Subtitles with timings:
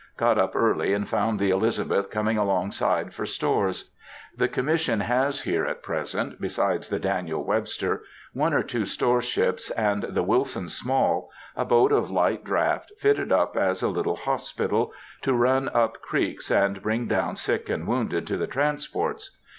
[0.17, 3.91] Got up early and found the Elizabeth coming along side for stores.
[4.35, 8.01] The Commission has here at present, besides the Daniel Webster,
[8.33, 13.31] one or two store ships, and the Wilson Small, a boat of light draught, fitted
[13.31, 14.91] up as a little hospital,
[15.21, 19.37] to run up creeks and bring down sick and wounded to the transports.